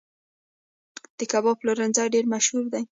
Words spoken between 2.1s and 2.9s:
ډیر مشهور دي